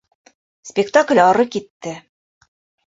Спектакль 0.69 1.21
ары 1.27 1.47
китте. 1.59 1.97